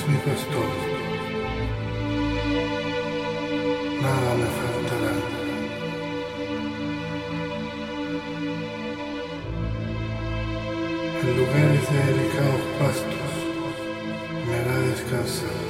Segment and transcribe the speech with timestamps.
[0.00, 0.70] es mi pastor.
[4.02, 5.12] Nada me faltará.
[11.22, 13.32] En lugares de delicados pastos
[14.46, 15.60] me hará descansar.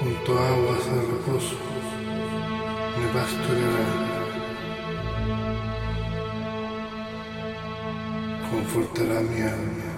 [0.00, 1.56] Junto a aguas de reposo
[2.98, 4.05] me pastoreará.
[8.50, 9.90] Confortará mi alma.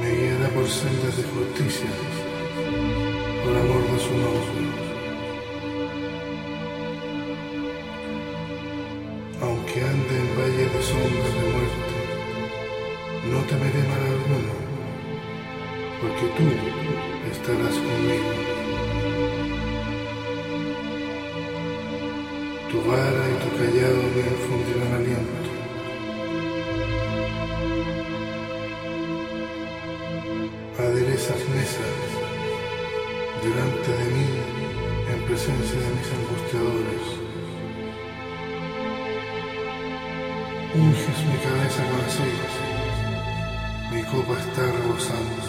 [0.00, 1.90] Me guiará por sendas de justicia,
[3.44, 4.64] por amor de su nombre.
[9.40, 11.98] Aunque ande en valle de sombras de muerte,
[13.30, 14.54] no temeré mal alguno,
[16.00, 16.46] porque tú
[17.30, 18.47] estarás conmigo.
[22.88, 25.50] Vara y tu callado me infundirán aliento.
[30.78, 31.98] Aderezas mesas
[33.44, 34.28] delante de mí
[35.12, 37.04] en presencia de mis angustiadores.
[40.74, 42.58] Unges mi cabeza con aceite,
[43.92, 45.42] mi copa está rebosando.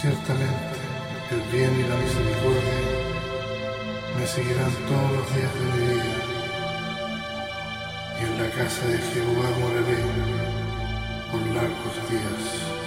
[0.00, 0.76] Ciertamente
[1.32, 2.73] el bien y la misericordia
[4.24, 6.14] me seguirán todos los días de mi vida,
[8.18, 10.00] y en la casa de Jehová moraré
[11.30, 12.83] por largos días.